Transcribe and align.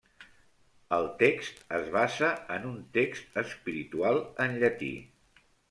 El 0.95 1.09
text 1.19 1.59
es 1.79 1.91
basa 1.97 2.31
en 2.57 2.67
un 2.71 2.81
text 2.97 3.39
espiritual 3.45 4.21
en 4.49 4.59
llatí. 4.65 4.93